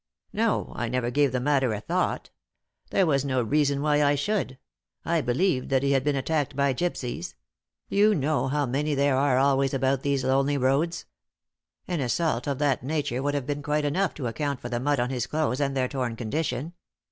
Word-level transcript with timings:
"No, 0.33 0.73
I 0.75 0.89
never 0.89 1.11
gave 1.11 1.31
the 1.31 1.39
matter 1.39 1.73
a 1.75 1.79
thought. 1.79 2.31
There 2.89 3.05
was 3.05 3.23
no 3.23 3.43
reason 3.43 3.83
why 3.83 4.03
I 4.03 4.15
should. 4.15 4.57
I 5.05 5.21
believed 5.21 5.69
that 5.69 5.83
he 5.83 5.91
had 5.91 6.03
been 6.03 6.15
attacked 6.15 6.55
by 6.55 6.73
gypsies 6.73 7.35
you 7.87 8.15
know 8.15 8.47
how 8.47 8.65
many 8.65 8.95
there 8.95 9.15
are 9.15 9.37
always 9.37 9.75
about 9.75 10.01
these 10.01 10.23
lonely 10.23 10.57
roads. 10.57 11.05
An 11.87 11.99
assault 11.99 12.47
of 12.47 12.57
that 12.57 12.81
nature 12.81 13.21
would 13.21 13.35
have 13.35 13.45
been 13.45 13.61
quite 13.61 13.85
enough 13.85 14.15
to 14.15 14.25
account 14.25 14.59
for 14.59 14.69
the 14.69 14.79
mud 14.79 14.99
on 14.99 15.11
his 15.11 15.27
clothes 15.27 15.61
and 15.61 15.77
their 15.77 15.87
torn 15.87 16.15
condition. 16.15 16.73